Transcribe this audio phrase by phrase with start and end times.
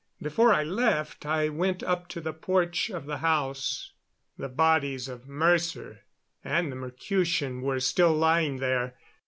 [0.19, 3.91] Before I left I went up to the porch of the house.
[4.35, 5.99] The bodies of Mercer
[6.43, 8.95] and the Mercutian were still lying there.